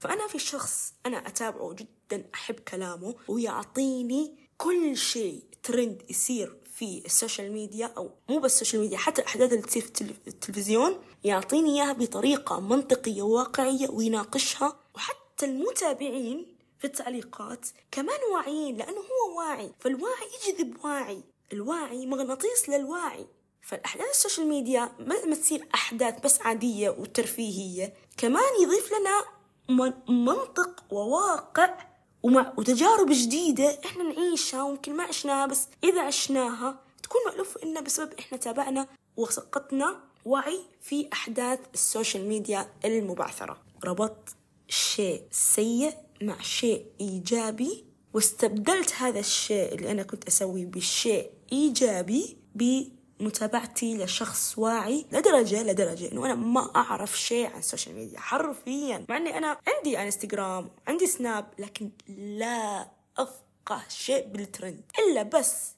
فأنا 0.00 0.26
في 0.28 0.38
شخص 0.38 0.94
أنا 1.06 1.16
أتابعه 1.26 1.72
جدا 1.72 2.24
أحب 2.34 2.54
كلامه 2.54 3.14
ويعطيني 3.28 4.36
كل 4.56 4.96
شيء 4.96 5.44
ترند 5.62 6.02
يصير 6.10 6.56
في 6.74 7.02
السوشيال 7.06 7.52
ميديا 7.52 7.86
أو 7.96 8.10
مو 8.28 8.38
بس 8.38 8.52
السوشيال 8.52 8.82
ميديا 8.82 8.98
حتى 8.98 9.22
الأحداث 9.22 9.52
اللي 9.52 9.62
تصير 9.62 9.82
في 9.82 10.28
التلفزيون 10.28 10.98
يعطيني 11.24 11.70
إياها 11.70 11.92
بطريقة 11.92 12.60
منطقية 12.60 13.22
وواقعيه 13.22 13.88
ويناقشها. 13.88 14.76
وحتى 14.94 15.46
المتابعين 15.46 16.49
في 16.80 16.86
التعليقات 16.86 17.66
كمان 17.90 18.18
واعيين 18.32 18.76
لأنه 18.76 18.98
هو 18.98 19.38
واعي. 19.38 19.72
فالواعي 19.80 20.28
يجذب 20.48 20.84
واعي. 20.84 21.22
الواعي 21.52 22.06
مغناطيس 22.06 22.68
للواعي. 22.68 23.26
فالأحداث 23.62 24.10
السوشيال 24.10 24.46
ميديا 24.46 24.92
ما 24.98 25.34
تصير 25.34 25.68
أحداث 25.74 26.20
بس 26.24 26.40
عادية 26.40 26.90
وترفيهية. 26.90 27.94
كمان 28.16 28.62
يضيف 28.62 28.92
لنا 28.92 29.24
منطق 30.08 30.84
وواقع 30.90 31.78
ومع 32.22 32.52
وتجارب 32.56 33.08
جديدة 33.10 33.78
إحنا 33.84 34.02
نعيشها 34.04 34.62
ويمكن 34.62 34.96
ما 34.96 35.02
عشناها 35.02 35.46
بس 35.46 35.68
إذا 35.84 36.02
عشناها 36.02 36.80
تكون 37.02 37.20
مألوفة 37.26 37.62
إنا 37.62 37.80
بسبب 37.80 38.12
إحنا 38.18 38.38
تابعنا 38.38 38.86
وسقطنا 39.16 40.00
وعي 40.24 40.60
في 40.80 41.08
أحداث 41.12 41.58
السوشيال 41.74 42.28
ميديا 42.28 42.72
المبعثرة. 42.84 43.62
ربط 43.84 44.16
شيء 44.68 45.22
سيء 45.30 45.94
مع 46.22 46.40
شيء 46.40 46.86
إيجابي 47.00 47.84
واستبدلت 48.14 48.92
هذا 48.92 49.18
الشيء 49.18 49.74
اللي 49.74 49.90
أنا 49.90 50.02
كنت 50.02 50.26
أسويه 50.26 50.66
بشيء 50.66 51.30
إيجابي 51.52 52.36
بمتابعتي 52.54 53.96
لشخص 54.04 54.58
واعي 54.58 55.06
لدرجة 55.12 55.62
لدرجة 55.62 56.12
إنه 56.12 56.26
أنا 56.26 56.34
ما 56.34 56.76
أعرف 56.76 57.18
شيء 57.20 57.46
عن 57.46 57.58
السوشيال 57.58 57.94
ميديا 57.94 58.20
حرفيا. 58.20 59.06
مع 59.08 59.16
إني 59.16 59.38
أنا 59.38 59.58
عندي 59.68 60.02
انستغرام 60.02 60.70
عندي 60.88 61.06
سناب 61.06 61.50
لكن 61.58 61.90
لا 62.08 62.88
أفقه 63.18 63.82
شيء 63.88 64.26
بالترند 64.26 64.82
إلا 64.98 65.22
بس 65.22 65.74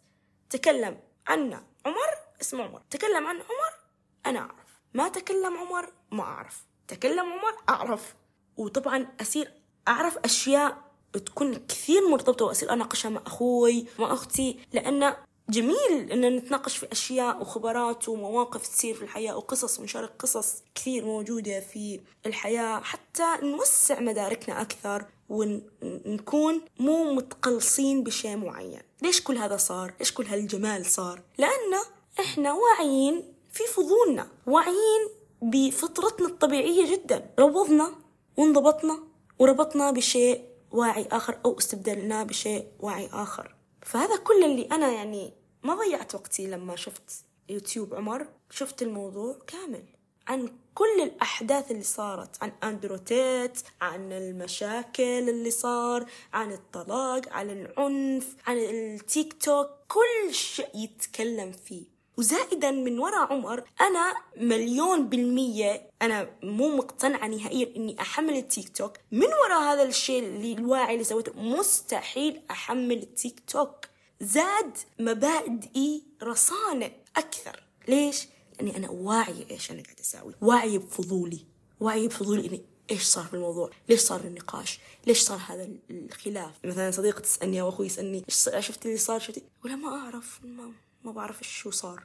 تكلم 0.51 1.01
عنه 1.27 1.63
عمر 1.87 2.15
اسمه 2.41 2.65
عمر. 2.65 2.83
تكلم 2.91 3.27
عن 3.27 3.37
عمر 3.37 3.79
أنا 4.27 4.39
أعرف. 4.39 4.81
ما 4.95 5.09
تكلم 5.09 5.57
عمر 5.57 5.93
ما 6.11 6.23
أعرف. 6.23 6.65
تكلم 6.89 7.33
عمر 7.33 7.55
أعرف. 7.69 8.15
وطبعا 8.57 9.07
أصير 9.21 9.62
أعرف 9.89 10.19
أشياء 10.19 10.77
بتكون 11.15 11.55
كثير 11.55 12.09
مرتبطة 12.09 12.45
وأصير 12.45 12.73
أناقشها 12.73 13.09
مع 13.09 13.23
أخوي 13.27 13.87
مع 13.99 14.13
أختي 14.13 14.59
لأن 14.73 15.15
جميل 15.49 16.11
إن 16.13 16.37
نتناقش 16.37 16.77
في 16.77 16.93
أشياء 16.93 17.41
وخبرات 17.41 18.09
ومواقف 18.09 18.67
تصير 18.67 18.95
في 18.95 19.03
الحياة 19.03 19.37
وقصص 19.37 19.81
ونشارك 19.81 20.13
قصص 20.19 20.63
كثير 20.75 21.05
موجودة 21.05 21.61
في 21.61 22.01
الحياة 22.27 22.81
حتى 22.81 23.25
نوسع 23.43 24.01
مداركنا 24.01 24.61
أكثر 24.63 25.05
ونكون 25.29 26.61
مو 26.81 27.15
متقلصين 27.15 28.03
بشيء 28.03 28.37
معين 28.37 28.81
ليش 29.03 29.23
كل 29.23 29.37
هذا 29.39 29.57
صار؟ 29.57 29.95
ليش 29.99 30.13
كل 30.13 30.27
هالجمال 30.27 30.87
صار؟ 30.87 31.23
لأن 31.39 31.75
إحنا 32.21 32.53
واعيين 32.53 33.35
في 33.53 33.65
فضولنا 33.65 34.29
واعيين 34.47 35.09
بفطرتنا 35.43 36.27
الطبيعية 36.29 36.93
جدا 36.93 37.31
روضنا 37.39 37.93
وانضبطنا 38.37 38.99
وربطنا 39.43 39.91
بشيء 39.91 40.45
واعي 40.71 41.09
آخر 41.13 41.39
أو 41.45 41.59
استبدلناه 41.59 42.23
بشيء 42.23 42.67
واعي 42.81 43.09
آخر. 43.13 43.55
فهذا 43.83 44.17
كل 44.17 44.45
اللي 44.45 44.69
أنا 44.73 44.93
يعني 44.93 45.33
ما 45.63 45.75
ضيعت 45.75 46.15
وقتي 46.15 46.47
لما 46.47 46.77
شفت 46.77 47.25
يوتيوب 47.49 47.95
عمر. 47.95 48.27
شفت 48.51 48.83
الموضوع 48.83 49.39
كامل 49.47 49.85
عن 50.27 50.49
كل 50.75 51.03
الأحداث 51.03 51.71
اللي 51.71 51.83
صارت 51.83 52.43
عن 52.43 52.53
أندروتيت 52.65 53.61
عن 53.81 54.13
المشاكل 54.13 55.29
اللي 55.29 55.51
صار 55.51 56.07
عن 56.33 56.53
الطلاق 56.53 57.29
عن 57.29 57.51
العنف 57.51 58.37
عن 58.47 58.59
التيك 58.59 59.43
توك. 59.43 59.69
كل 59.89 60.35
شيء 60.35 60.69
يتكلم 60.75 61.53
فيه. 61.53 61.92
وزائدا 62.17 62.71
من 62.71 62.99
وراء 62.99 63.33
عمر 63.33 63.65
أنا 63.81 64.15
مليون 64.37 65.09
بالمية 65.09 65.91
أنا 66.03 66.31
مو 66.43 66.77
مقتنعة 66.77 67.27
نهائيا 67.27 67.77
إني 67.77 68.01
أحمل 68.01 68.37
التيك 68.37 68.77
توك 68.77 68.97
من 69.13 69.27
وراء 69.27 69.61
هذا 69.61 69.83
الشيء 69.83 70.23
اللي 70.23 70.53
الواعي 70.53 70.95
اللي 70.95 71.05
سويته 71.05 71.33
مستحيل 71.37 72.43
أحمل 72.51 72.99
التيك 73.03 73.41
توك 73.47 73.87
زاد 74.21 74.79
مبادئي 74.99 76.03
رصانة 76.23 76.91
أكثر 77.17 77.63
ليش؟ 77.89 78.27
لأني 78.57 78.77
أنا 78.77 78.91
واعية 78.91 79.51
إيش 79.51 79.71
أنا 79.71 79.83
قاعدة 79.83 80.01
أسوي 80.01 80.35
واعية 80.41 80.79
بفضولي 80.79 81.47
واعية 81.81 82.09
بفضولي 82.09 82.49
إني 82.49 82.63
إيش 82.91 83.03
صار 83.03 83.25
في 83.25 83.35
الموضوع؟ 83.35 83.71
ليش 83.89 84.01
صار 84.01 84.21
النقاش؟ 84.21 84.81
ليش 85.07 85.21
صار 85.21 85.41
هذا 85.49 85.69
الخلاف؟ 85.91 86.55
مثلا 86.65 86.91
صديقة 86.91 87.21
تسألني 87.21 87.61
أو 87.61 87.69
أخوي 87.69 87.87
يسألني 87.87 88.25
إيش 88.29 88.67
شفت 88.67 88.87
اللي 88.87 88.97
صار 88.97 89.21
شفتي؟ 89.21 89.43
ولا 89.65 89.77
ما 89.77 89.89
أعرف 89.89 90.41
ما 90.45 90.73
ما 91.05 91.13
بعرف 91.13 91.43
شو 91.43 91.71
صار. 91.71 92.05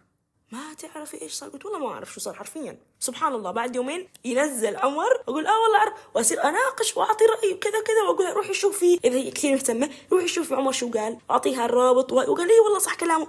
ما 0.51 0.73
تعرفي 0.73 1.21
إيش 1.21 1.33
صار؟ 1.33 1.49
قلت 1.49 1.65
والله 1.65 1.79
ما 1.79 1.88
أعرف 1.88 2.13
شو 2.13 2.19
صار 2.19 2.33
حرفيا. 2.33 2.77
سبحان 2.99 3.33
الله 3.36 3.51
بعد 3.51 3.75
يومين 3.75 4.07
ينزل 4.25 4.75
عمر 4.75 5.21
أقول 5.27 5.47
آه 5.47 5.62
والله 5.62 5.77
اعرف 5.77 5.93
وأصير 6.15 6.43
أناقش 6.43 6.97
وأعطي 6.97 7.25
رايي 7.25 7.53
وكذا 7.53 7.81
كذا 7.81 8.01
وأقول 8.10 8.33
روحي 8.33 8.53
شوفي. 8.53 8.99
إذا 9.05 9.15
هي 9.15 9.31
كثير 9.31 9.51
مهتمة 9.51 9.89
روحي 10.12 10.27
شوفي 10.27 10.55
عمر 10.55 10.71
شو 10.71 10.91
قال 10.91 11.17
أعطيها 11.31 11.65
الرابط 11.65 12.12
وقال 12.12 12.47
لي 12.47 12.60
والله 12.65 12.79
صح 12.79 12.95
كلامه. 12.95 13.27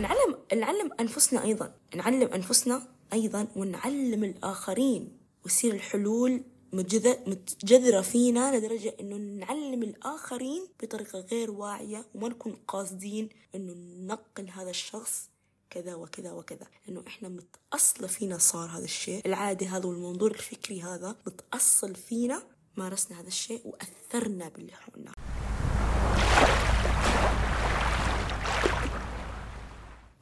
نعلم 0.00 0.38
نعلم 0.54 0.90
أنفسنا 1.00 1.44
أيضا 1.44 1.74
نعلم 1.94 2.32
أنفسنا 2.32 2.82
أيضا 3.12 3.48
ونعلم 3.56 4.24
الآخرين. 4.24 5.18
ويصير 5.44 5.74
الحلول 5.74 6.42
متجذرة 7.26 8.00
فينا 8.00 8.56
لدرجة 8.56 8.94
إنه 9.00 9.16
نعلم 9.16 9.82
الآخرين 9.82 10.68
بطريقة 10.82 11.20
غير 11.20 11.50
واعية 11.50 12.04
وما 12.14 12.28
نكون 12.28 12.56
قاصدين 12.68 13.28
إنه 13.54 13.72
ننقل 13.72 14.50
هذا 14.50 14.70
الشخص 14.70 15.28
كذا 15.70 15.94
وكذا 15.94 16.32
وكذا. 16.32 16.66
إنه 16.88 17.02
إحنا 17.06 17.28
متأصل 17.28 18.08
فينا 18.08 18.38
صار 18.38 18.68
هذا 18.68 18.84
الشيء. 18.84 19.26
العادي 19.26 19.66
هذا 19.66 19.86
والمنظور 19.86 20.30
الفكري 20.30 20.82
هذا 20.82 21.16
متأصل 21.26 21.94
فينا 21.94 22.42
مارسنا 22.76 23.20
هذا 23.20 23.28
الشيء 23.28 23.60
وأثرنا 23.64 24.48
باللي 24.48 24.72
حولنا 24.72 25.12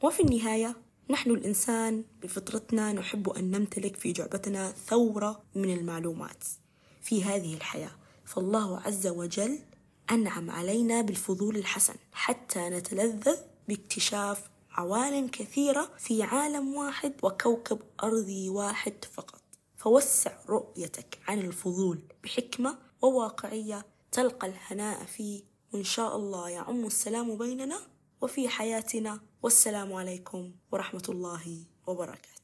وفي 0.03 0.19
النهاية 0.23 0.75
نحن 1.09 1.31
الإنسان 1.31 2.03
بفطرتنا 2.23 2.93
نحب 2.93 3.29
أن 3.29 3.51
نمتلك 3.51 3.95
في 3.95 4.11
جعبتنا 4.11 4.71
ثورة 4.71 5.41
من 5.55 5.73
المعلومات 5.77 6.43
في 7.01 7.23
هذه 7.23 7.53
الحياة. 7.53 7.91
فالله 8.25 8.79
عز 8.79 9.07
وجل 9.07 9.59
أنعم 10.11 10.51
علينا 10.51 11.01
بالفضول 11.01 11.57
الحسن 11.57 11.93
حتى 12.13 12.69
نتلذذ 12.69 13.37
باكتشاف 13.67 14.49
عوالم 14.71 15.27
كثيرة 15.27 15.91
في 15.97 16.23
عالم 16.23 16.75
واحد 16.75 17.13
وكوكب 17.23 17.79
أرضي 18.03 18.49
واحد 18.49 18.93
فقط. 19.13 19.41
فوسع 19.77 20.31
رؤيتك 20.49 21.19
عن 21.27 21.39
الفضول 21.39 21.99
بحكمة 22.23 22.77
وواقعية 23.01 23.85
تلقى 24.11 24.47
الهناء 24.47 25.03
فيه. 25.05 25.43
وإن 25.73 25.83
شاء 25.83 26.15
الله 26.15 26.49
يعم 26.49 26.85
السلام 26.85 27.37
بيننا 27.37 27.79
وفي 28.21 28.49
حياتنا. 28.49 29.19
والسلام 29.43 29.93
عليكم 29.93 30.51
ورحمة 30.71 31.03
الله 31.09 31.65
وبركاته. 31.87 32.34